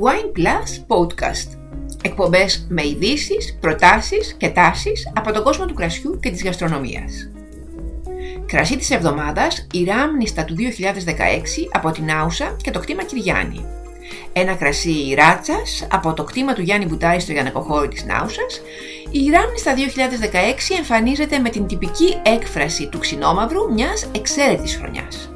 Wine 0.00 0.32
Plus 0.32 0.96
Podcast. 0.96 1.48
Εκπομπές 2.02 2.66
με 2.68 2.86
ειδήσεις, 2.86 3.58
προτάσεις 3.60 4.34
και 4.38 4.48
τάσεις 4.48 5.12
από 5.14 5.32
τον 5.32 5.42
κόσμο 5.42 5.66
του 5.66 5.74
κρασιού 5.74 6.18
και 6.20 6.30
της 6.30 6.44
γαστρονομίας. 6.44 7.30
Κρασί 8.46 8.76
της 8.76 8.90
εβδομάδας, 8.90 9.66
η 9.72 9.84
Ράμνιστα 9.84 10.44
του 10.44 10.54
2016 10.54 11.68
από 11.72 11.90
την 11.90 12.10
Άουσα 12.10 12.56
και 12.62 12.70
το 12.70 12.80
κτήμα 12.80 13.02
Κυριάννη. 13.02 13.64
Ένα 14.32 14.54
κρασί 14.54 15.14
ράτσας 15.16 15.86
από 15.90 16.12
το 16.14 16.24
κτήμα 16.24 16.52
του 16.52 16.62
Γιάννη 16.62 16.86
Μπουτάρη 16.86 17.20
στο 17.20 17.32
Γιανακοχώρη 17.32 17.88
της 17.88 18.04
Νάουσας. 18.04 18.60
Η 19.10 19.30
Ράμνιστα 19.30 19.74
2016 19.74 20.74
εμφανίζεται 20.78 21.38
με 21.38 21.48
την 21.48 21.66
τυπική 21.66 22.20
έκφραση 22.22 22.88
του 22.88 22.98
ξινόμαυρου 22.98 23.72
μιας 23.72 24.10
εξαίρετης 24.14 24.76
χρονιάς 24.76 25.31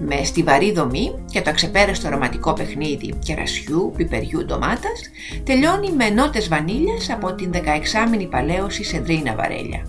με 0.00 0.24
στιβαρή 0.24 0.72
δομή 0.72 1.14
και 1.30 1.40
το 1.40 1.50
αξεπέραστο 1.50 2.06
αρωματικό 2.06 2.52
παιχνίδι 2.52 3.14
κερασιού, 3.18 3.92
πιπεριού, 3.96 4.44
ντομάτας, 4.44 5.00
τελειώνει 5.44 5.92
με 5.92 6.10
νότες 6.10 6.48
βανίλιας 6.48 7.10
από 7.10 7.34
την 7.34 7.50
16μηνη 7.54 8.28
παλαίωση 8.30 8.84
σε 8.84 8.98
δρύνα 8.98 9.34
βαρέλια. 9.34 9.86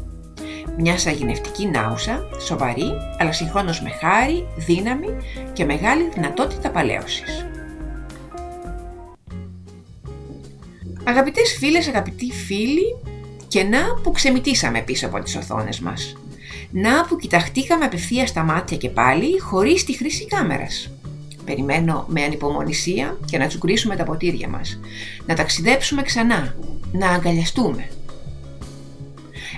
Μια 0.78 0.98
σαγηνευτική 0.98 1.68
νάουσα, 1.68 2.28
σοβαρή, 2.40 2.92
αλλά 3.20 3.32
συγχρόνως 3.32 3.82
με 3.82 3.90
χάρη, 3.90 4.48
δύναμη 4.58 5.08
και 5.54 5.66
μεγάλη 5.66 6.10
δυνατότητα 6.14 6.70
παλαίωσης. 6.70 7.46
Αγαπητές 11.04 11.56
φίλες, 11.60 11.88
αγαπητοί 11.88 12.32
φίλοι, 12.32 12.96
και 13.48 13.64
να 13.64 13.80
που 14.04 14.12
ξεμητήσαμε 14.12 14.82
πίσω 14.82 15.06
από 15.06 15.20
τις 15.20 15.36
οθόνες 15.36 15.80
μας. 15.80 16.16
Να 16.78 17.06
που 17.06 17.16
κοιταχτήκαμε 17.16 17.86
απευθείας 17.86 18.30
στα 18.30 18.44
μάτια 18.44 18.78
και 18.78 18.90
πάλι 18.90 19.40
χωρίς 19.40 19.84
τη 19.84 19.98
χρήση 19.98 20.26
κάμερας. 20.26 20.92
Περιμένω 21.46 22.06
με 22.08 22.24
ανυπομονησία 22.24 23.18
και 23.26 23.38
να 23.38 23.48
τσουκρίσουμε 23.48 23.96
τα 23.96 24.04
ποτήρια 24.04 24.48
μας. 24.48 24.80
Να 25.26 25.36
ταξιδέψουμε 25.36 26.02
ξανά. 26.02 26.56
Να 26.92 27.10
αγκαλιαστούμε. 27.10 27.90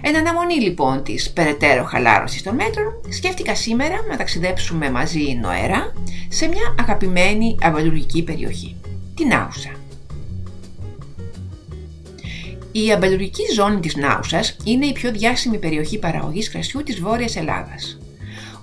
Εν 0.01 0.15
αναμονή 0.15 0.55
λοιπόν 0.55 1.03
της 1.03 1.31
περαιτέρω 1.31 1.83
χαλάρωσης 1.83 2.43
των 2.43 2.55
μέτρων, 2.55 2.93
σκέφτηκα 3.09 3.55
σήμερα 3.55 3.95
να 4.09 4.17
ταξιδέψουμε 4.17 4.91
μαζί 4.91 5.37
νοερά 5.41 5.93
σε 6.29 6.47
μια 6.47 6.75
αγαπημένη 6.79 7.57
αβαλουργική 7.61 8.23
περιοχή, 8.23 8.75
την 9.15 9.33
Άουσα. 9.33 9.76
Η 12.85 12.91
αμπελουργική 12.91 13.43
ζώνη 13.55 13.79
της 13.79 13.95
Νάουσας 13.95 14.55
είναι 14.63 14.85
η 14.85 14.91
πιο 14.91 15.11
διάσημη 15.11 15.57
περιοχή 15.57 15.99
παραγωγής 15.99 16.49
κρασιού 16.49 16.83
της 16.83 16.99
Βόρειας 16.99 17.35
Ελλάδας. 17.35 17.97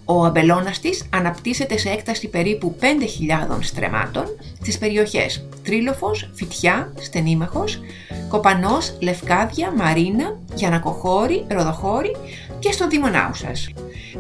Ο 0.05 0.25
αμπελώνας 0.25 0.81
της 0.81 1.05
αναπτύσσεται 1.11 1.79
σε 1.79 1.91
έκταση 1.91 2.29
περίπου 2.29 2.77
5.000 2.81 3.59
στρεμάτων 3.61 4.25
στις 4.61 4.79
περιοχές 4.79 5.47
Τρίλοφος, 5.63 6.31
Φυτιά, 6.35 6.93
Στενήμαχος, 7.01 7.81
Κοπανός, 8.29 8.97
Λευκάδια, 9.01 9.73
Μαρίνα, 9.77 10.39
Γιανακοχώρη, 10.55 11.45
Ροδοχώρη 11.49 12.17
και 12.59 12.73
στον 12.73 12.89
Δήμο 12.89 13.09
Νάουσας. 13.09 13.69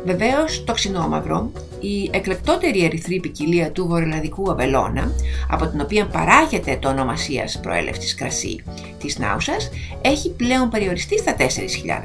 Βεβαίως 0.04 0.64
το 0.64 0.72
ξινόμαυρο, 0.72 1.50
η 1.80 2.10
εκλεπτότερη 2.12 2.84
ερυθρή 2.84 3.20
ποικιλία 3.20 3.70
του 3.70 3.86
βορειολαδικού 3.86 4.50
αμπελώνα, 4.50 5.12
από 5.50 5.66
την 5.66 5.80
οποία 5.80 6.06
παράγεται 6.06 6.76
το 6.80 6.88
ονομασίας 6.88 7.60
προέλευσης 7.60 8.14
κρασί 8.14 8.62
της 8.98 9.18
Νάουσας, 9.18 9.70
έχει 10.00 10.30
πλέον 10.30 10.70
περιοριστεί 10.70 11.18
στα 11.18 11.36
4.000 11.38 11.44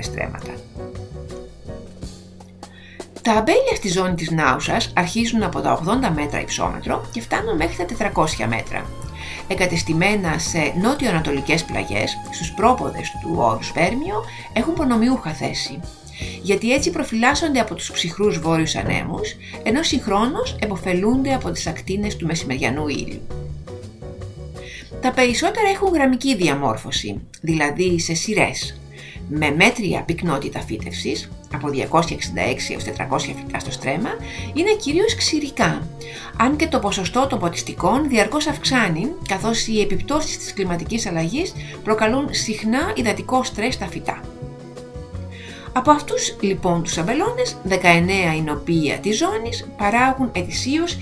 στρέμματα. 0.02 0.54
Τα 3.22 3.32
αμπέλια 3.32 3.76
στη 3.76 3.88
ζώνη 3.88 4.16
της 4.16 4.32
Νάουσας 4.32 4.92
αρχίζουν 4.96 5.44
από 5.44 5.60
τα 5.62 5.82
80 5.86 6.12
μέτρα 6.16 6.42
υψόμετρο 6.42 7.06
και 7.12 7.22
φτάνουν 7.22 7.56
μέχρι 7.56 7.86
τα 7.86 8.12
400 8.16 8.46
μέτρα. 8.48 8.86
Εγκατεστημένα 9.52 10.40
σε 10.40 10.74
νότιο-ανατολικές 10.82 11.64
πλαγιές, 11.64 12.18
στους 12.32 12.52
πρόποδες 12.52 13.12
του 13.22 13.36
όρου 13.38 13.64
Σπέρμιο, 13.64 14.24
έχουν 14.54 14.74
προνομιούχα 14.74 15.34
θέση. 15.34 15.80
Γιατί 16.42 16.74
έτσι 16.74 16.92
προφυλάσσονται 16.92 17.60
από 17.60 17.76
τους 17.76 17.92
ψυχρούς 17.92 18.40
βόρειους 18.40 18.76
ανέμους, 18.76 19.36
ενώ 19.64 19.84
συγχρόνως 19.84 20.56
εποφελούνται 20.62 21.34
από 21.34 21.52
τις 21.52 21.68
ακτίνες 21.68 22.16
του 22.16 22.26
μεσημεριανού 22.26 22.88
ήλιου. 22.88 23.22
Τα 25.02 25.12
περισσότερα 25.12 25.70
έχουν 25.70 25.94
γραμμική 25.94 26.36
διαμόρφωση, 26.36 27.20
δηλαδή 27.42 28.00
σε 28.00 28.14
σειρές, 28.14 28.80
με 29.30 29.52
μέτρια 29.52 30.02
πυκνότητα 30.02 30.60
φύτευσης, 30.60 31.30
από 31.54 31.68
266 31.68 32.72
έως 32.72 32.84
400 32.84 33.20
φυτά 33.20 33.60
στο 33.60 33.72
στρέμμα, 33.72 34.10
είναι 34.54 34.76
κυρίως 34.76 35.16
ξηρικά, 35.16 35.88
αν 36.38 36.56
και 36.56 36.68
το 36.68 36.80
ποσοστό 36.80 37.28
των 37.28 37.40
ποτιστικών 37.40 38.10
διαρκώς 38.10 38.48
αυξάνει, 38.48 39.12
καθώς 39.28 39.68
οι 39.68 39.82
επιπτώσεις 39.82 40.38
της 40.38 40.54
κλιματικής 40.54 41.06
αλλαγής 41.06 41.54
προκαλούν 41.84 42.28
συχνά 42.32 42.94
υδατικό 42.96 43.44
στρες 43.44 43.74
στα 43.74 43.88
φυτά. 43.88 44.22
Από 45.74 45.92
αυτούς 45.92 46.36
λοιπόν 46.42 46.84
τους 46.84 46.98
αμπελώνες, 46.98 47.58
19 47.70 48.36
εινοποιία 48.38 48.98
της 48.98 49.18
ζώνης 49.18 49.68
παράγουν 49.78 50.30
ετησίως 50.34 50.98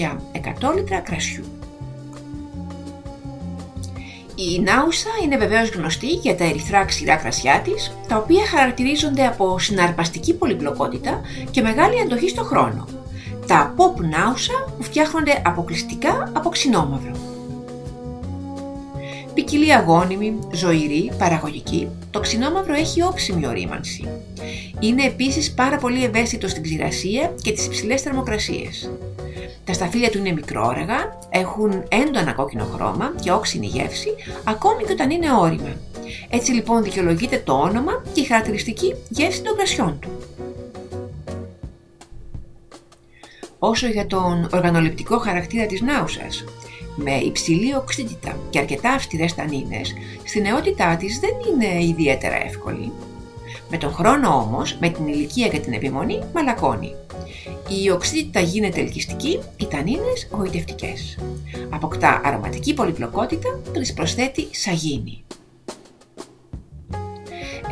20.400 0.00 0.16
εκατόλιτρα 0.32 0.98
κρασιού. 0.98 1.44
Η 4.48 4.60
Νάουσα 4.60 5.08
είναι 5.24 5.36
βεβαίως 5.36 5.68
γνωστή 5.68 6.06
για 6.06 6.36
τα 6.36 6.44
ερυθρά 6.44 6.84
ξηρά 6.84 7.16
κρασιά 7.16 7.60
της, 7.64 7.96
τα 8.08 8.16
οποία 8.16 8.46
χαρακτηρίζονται 8.46 9.26
από 9.26 9.58
συναρπαστική 9.58 10.34
πολυπλοκότητα 10.34 11.20
και 11.50 11.62
μεγάλη 11.62 12.00
αντοχή 12.00 12.28
στο 12.28 12.42
χρόνο. 12.42 12.86
Τα 13.46 13.74
pop 13.76 14.00
Νάουσα 14.00 14.52
που 14.76 14.82
φτιάχνονται 14.82 15.42
αποκλειστικά 15.44 16.30
από 16.32 16.48
ξινόμαυρο. 16.48 17.12
Ποικιλία 19.34 19.84
γόνιμη, 19.86 20.38
ζωηρή, 20.52 21.12
παραγωγική, 21.18 21.88
το 22.10 22.20
ξινόμαυρο 22.20 22.74
έχει 22.74 23.02
όψιμη 23.02 23.46
ορίμανση. 23.46 24.08
Είναι 24.80 25.04
επίσης 25.04 25.54
πάρα 25.54 25.76
πολύ 25.76 26.04
ευαίσθητο 26.04 26.48
στην 26.48 26.62
ξηρασία 26.62 27.34
και 27.42 27.52
τις 27.52 27.66
υψηλές 27.66 28.02
θερμοκρασίες. 28.02 28.90
Τα 29.64 29.72
σταφύλια 29.72 30.10
του 30.10 30.18
είναι 30.18 30.32
μικρόργα, 30.32 31.18
έχουν 31.30 31.82
έντονα 31.88 32.32
κόκκινο 32.32 32.64
χρώμα 32.64 33.14
και 33.20 33.32
όξινη 33.32 33.66
γεύση, 33.66 34.14
ακόμη 34.44 34.84
και 34.84 34.92
όταν 34.92 35.10
είναι 35.10 35.32
όρημα. 35.32 35.76
Έτσι 36.30 36.52
λοιπόν 36.52 36.82
δικαιολογείται 36.82 37.42
το 37.44 37.52
όνομα 37.52 38.02
και 38.12 38.20
η 38.20 38.24
χαρακτηριστική 38.24 38.94
γεύση 39.08 39.42
των 39.42 39.56
κρασιών 39.56 39.98
του. 40.00 40.08
Όσο 43.58 43.86
για 43.86 44.06
τον 44.06 44.48
οργανοληπτικό 44.52 45.18
χαρακτήρα 45.18 45.66
της 45.66 45.80
νάουσας, 45.80 46.44
με 46.96 47.14
υψηλή 47.14 47.74
οξύτητα 47.74 48.38
και 48.50 48.58
αρκετά 48.58 48.90
αυστηρές 48.90 49.34
τανίνες, 49.34 49.94
στη 50.24 50.40
νεότητά 50.40 50.96
της 50.96 51.18
δεν 51.18 51.30
είναι 51.50 51.84
ιδιαίτερα 51.84 52.44
εύκολη. 52.44 52.92
Με 53.70 53.76
τον 53.76 53.92
χρόνο 53.92 54.28
όμως, 54.28 54.76
με 54.80 54.88
την 54.88 55.06
ηλικία 55.06 55.48
και 55.48 55.58
την 55.58 55.72
επιμονή, 55.72 56.22
μαλακώνει. 56.34 56.94
Η 57.82 57.90
οξύτητα 57.90 58.40
γίνεται 58.40 58.80
ελκυστική, 58.80 59.40
οι 59.56 59.66
τανίνες 59.66 60.28
γοητευτικές. 60.30 61.18
Αποκτά 61.70 62.20
αρωματική 62.24 62.74
πολυπλοκότητα 62.74 63.60
που 63.64 63.70
της 63.70 63.92
προσθέτει 63.92 64.48
σαγίνη. 64.50 65.24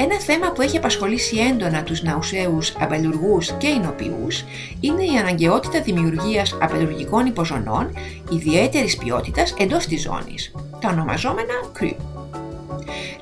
Ένα 0.01 0.21
θέμα 0.21 0.53
που 0.53 0.63
έχει 0.63 0.77
απασχολήσει 0.77 1.37
έντονα 1.37 1.83
τους 1.83 2.03
ναουσαίους 2.03 2.75
απελουργούς 2.79 3.53
και 3.53 3.67
εινοποιούς 3.67 4.45
είναι 4.81 5.05
η 5.05 5.17
αναγκαιότητα 5.21 5.81
δημιουργίας 5.81 6.57
απελουργικών 6.61 7.27
υποζωνών 7.27 7.97
ιδιαίτερης 8.31 8.97
ποιότητας 8.97 9.55
εντός 9.59 9.87
της 9.87 10.03
ζώνης, 10.03 10.55
τα 10.81 10.89
ονομαζόμενα 10.89 11.55
κρυ. 11.73 11.97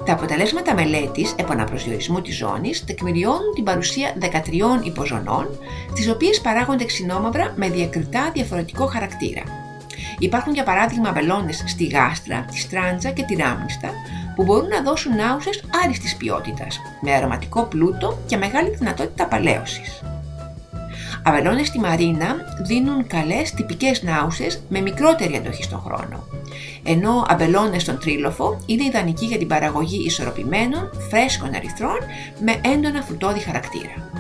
Τα 0.05 0.13
αποτελέσματα 0.13 0.75
μελέτης 0.75 1.35
επαναπροσδιορισμού 1.39 2.21
της 2.21 2.37
ζώνης 2.37 2.85
τεκμηριώνουν 2.85 3.55
την 3.55 3.65
παρουσία 3.65 4.15
13 4.21 4.85
υποζωνών, 4.85 5.49
τις 5.95 6.09
οποίες 6.09 6.41
παράγονται 6.41 6.85
ξινόμαυρα 6.85 7.53
με 7.57 7.69
διακριτά 7.69 8.31
διαφορετικό 8.35 8.87
χαρακτήρα. 8.87 9.43
Υπάρχουν 10.19 10.55
για 10.55 10.65
παράδειγμα 10.65 11.13
βελόνες 11.13 11.65
στη 11.67 11.85
γάστρα, 11.85 12.45
τη 12.51 12.59
στράντζα 12.59 13.11
και 13.11 13.23
τη 13.23 13.35
ράμνιστα, 13.35 13.91
που 14.35 14.45
μπορούν 14.45 14.69
να 14.69 14.83
δώσουν 14.83 15.17
νάουσες 15.17 15.65
άριστης 15.85 16.17
ποιότητας, 16.17 16.81
με 17.01 17.13
αρωματικό 17.15 17.63
πλούτο 17.63 18.19
και 18.27 18.37
μεγάλη 18.37 18.71
δυνατότητα 18.71 19.27
παλαίωσης. 19.27 20.03
Αβελώνες 21.23 21.67
στη 21.67 21.79
Μαρίνα 21.79 22.37
δίνουν 22.63 23.07
καλές 23.07 23.51
τυπικές 23.51 24.03
νάουσες 24.03 24.63
με 24.69 24.81
μικρότερη 24.81 25.37
αντοχή 25.37 25.63
στον 25.63 25.81
χρόνο, 25.81 26.25
ενώ 26.83 27.25
αμπελώνες 27.29 27.83
στον 27.83 27.99
τρίλοφο 27.99 28.61
είναι 28.67 28.85
ιδανικοί 28.85 29.27
για 29.27 29.39
την 29.39 29.49
παραγωγή 29.49 30.05
ισορροπημένων, 30.05 30.91
φρέσκων 31.11 31.55
ερυθρών 31.55 31.99
με 32.41 32.61
έντονα 32.75 33.03
φρουτόδη 33.03 33.41
χαρακτήρα. 33.41 34.11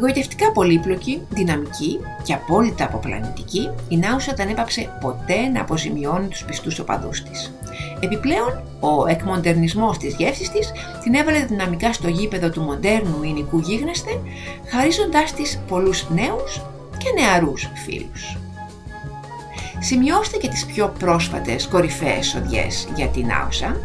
Γοητευτικά 0.00 0.52
πολύπλοκη, 0.52 1.20
δυναμική 1.30 1.98
και 2.22 2.34
απόλυτα 2.34 2.84
αποπλανητική, 2.84 3.70
η 3.88 3.96
Νάουσα 3.96 4.32
δεν 4.34 4.48
έπαψε 4.48 4.98
ποτέ 5.00 5.48
να 5.52 5.60
αποζημιώνει 5.60 6.28
τους 6.28 6.44
πιστούς 6.44 6.78
οπαδούς 6.78 7.22
της. 7.22 7.52
Επιπλέον, 8.00 8.62
ο 8.80 9.06
εκμοντερνισμός 9.06 9.98
της 9.98 10.14
γεύσης 10.14 10.50
της 10.50 10.72
την 11.02 11.14
έβαλε 11.14 11.44
δυναμικά 11.44 11.92
στο 11.92 12.08
γήπεδο 12.08 12.50
του 12.50 12.60
μοντέρνου 12.60 13.22
υλικού 13.22 13.58
γίγνεσθε, 13.58 14.20
χαρίζοντάς 14.68 15.32
της 15.32 15.60
πολλούς 15.68 16.06
νέους 16.10 16.62
και 16.98 17.20
νεαρούς 17.20 17.70
φίλους. 17.84 18.38
Σημειώστε 19.78 20.36
και 20.36 20.48
τις 20.48 20.66
πιο 20.66 20.94
πρόσφατες 20.98 21.66
κορυφαίες 21.66 22.26
σοδιές 22.26 22.88
για 22.94 23.06
την 23.06 23.30
Άουσα 23.42 23.76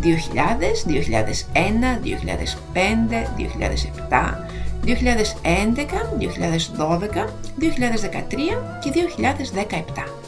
2000, 0.00 0.84
2001, 0.84 1.98
2005, 2.02 3.28
2007, 3.36 4.48
2011, 4.84 6.12
2012, 6.18 7.28
2013 7.58 8.62
και 8.80 8.90
2017. 8.90 10.23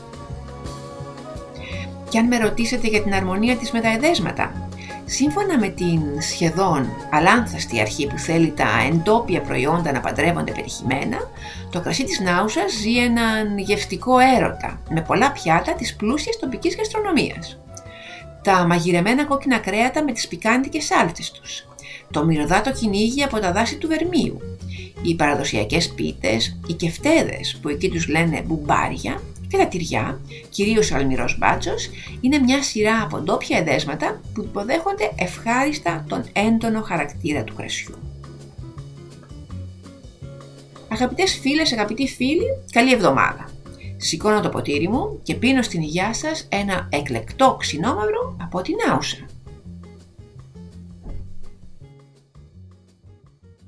Και 2.08 2.18
αν 2.18 2.26
με 2.26 2.36
ρωτήσετε 2.36 2.88
για 2.88 3.02
την 3.02 3.14
αρμονία 3.14 3.56
της 3.56 3.70
με 3.70 3.80
τα 3.80 3.92
εδέσματα, 3.92 4.68
σύμφωνα 5.04 5.58
με 5.58 5.68
την 5.68 6.00
σχεδόν 6.20 6.88
αλάνθαστη 7.10 7.80
αρχή 7.80 8.06
που 8.06 8.18
θέλει 8.18 8.50
τα 8.50 8.68
εντόπια 8.88 9.40
προϊόντα 9.40 9.92
να 9.92 10.00
παντρεύονται 10.00 10.52
πετυχημένα, 10.52 11.18
το 11.70 11.80
κρασί 11.80 12.04
της 12.04 12.20
Νάουσας 12.20 12.72
ζει 12.72 12.96
έναν 12.96 13.58
γευτικό 13.58 14.18
έρωτα 14.18 14.80
με 14.90 15.00
πολλά 15.00 15.32
πιάτα 15.32 15.74
της 15.74 15.96
πλούσιας 15.96 16.38
τοπικής 16.38 16.76
γαστρονομίας. 16.76 17.58
Τα 18.42 18.66
μαγειρεμένα 18.66 19.24
κόκκινα 19.24 19.58
κρέατα 19.58 20.04
με 20.04 20.12
τις 20.12 20.28
πικάντικες 20.28 20.84
σάλτσες 20.84 21.30
τους, 21.30 21.66
το 22.10 22.24
μυρωδάτο 22.24 22.72
κυνήγι 22.72 23.22
από 23.22 23.38
τα 23.38 23.52
δάση 23.52 23.76
του 23.76 23.88
Βερμίου, 23.88 24.40
οι 25.02 25.14
παραδοσιακές 25.14 25.88
πίτες, 25.88 26.58
οι 26.66 26.72
κεφτέδες 26.72 27.58
που 27.62 27.68
εκεί 27.68 27.90
τους 27.90 28.08
λένε 28.08 28.42
μπουμπάρια 28.46 29.20
και 29.48 29.56
τα 29.56 29.66
τυριά, 29.66 30.20
κυρίως 30.48 30.90
ο 30.90 30.96
αλμυρός 30.96 31.38
μπάτσος, 31.38 31.90
είναι 32.20 32.38
μια 32.38 32.62
σειρά 32.62 33.02
από 33.02 33.18
ντόπια 33.18 33.58
εδέσματα 33.58 34.20
που 34.34 34.42
υποδέχονται 34.42 35.12
ευχάριστα 35.16 36.04
τον 36.08 36.24
έντονο 36.32 36.82
χαρακτήρα 36.82 37.44
του 37.44 37.54
κρασιού. 37.54 37.94
Αγαπητές 40.88 41.38
φίλες, 41.42 41.72
αγαπητοί 41.72 42.06
φίλοι, 42.08 42.46
καλή 42.72 42.92
εβδομάδα. 42.92 43.48
Σηκώνω 43.96 44.40
το 44.40 44.48
ποτήρι 44.48 44.88
μου 44.88 45.20
και 45.22 45.34
πίνω 45.34 45.62
στην 45.62 45.82
υγειά 45.82 46.14
σας 46.14 46.46
ένα 46.48 46.88
εκλεκτό 46.90 47.56
ξινόμαυρο 47.58 48.36
από 48.42 48.62
την 48.62 48.74
Άουσα. 48.90 49.35